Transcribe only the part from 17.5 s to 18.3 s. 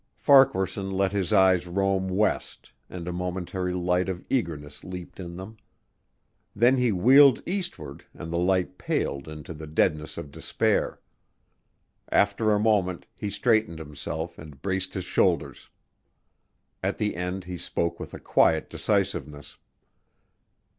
spoke with a